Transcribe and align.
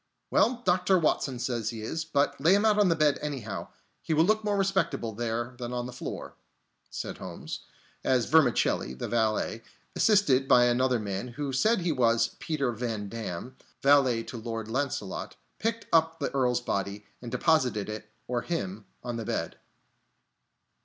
"Well, 0.31 0.63
Dr. 0.65 0.97
Watson 0.97 1.37
says 1.37 1.69
he 1.69 1.83
is. 1.83 2.05
But 2.05 2.41
lay 2.41 2.55
him 2.55 2.65
out 2.65 2.79
on 2.79 2.89
the 2.89 2.95
bed, 2.95 3.19
anyhow, 3.21 3.67
he 4.01 4.15
will 4.15 4.23
look 4.23 4.43
more 4.43 4.57
respectable 4.57 5.13
there 5.13 5.53
than 5.59 5.73
on 5.73 5.85
the 5.85 5.93
floor," 5.93 6.33
said 6.89 7.19
Holmes, 7.19 7.59
as 8.03 8.25
Vermicelli, 8.25 8.95
the 8.95 9.07
valet, 9.07 9.61
assisted 9.95 10.47
by 10.47 10.63
another 10.65 10.97
man, 10.97 11.27
who 11.27 11.53
said 11.53 11.81
he 11.81 11.91
was 11.91 12.29
Peter 12.39 12.71
Van 12.71 13.09
Damm, 13.09 13.55
valet 13.83 14.23
to 14.23 14.37
Lord 14.37 14.67
Launcelot, 14.67 15.35
picked 15.59 15.85
up 15.93 16.17
the 16.17 16.31
Earl's 16.33 16.61
body 16.61 17.05
and 17.21 17.29
deposited 17.31 17.87
it, 17.87 18.09
or 18.27 18.41
him, 18.41 18.85
on 19.03 19.17
the 19.17 19.25
bed. 19.25 19.59